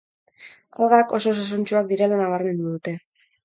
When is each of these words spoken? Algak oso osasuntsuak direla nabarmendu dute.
Algak 0.79 1.13
oso 1.19 1.35
osasuntsuak 1.37 1.95
direla 1.95 2.21
nabarmendu 2.25 2.77
dute. 2.77 2.99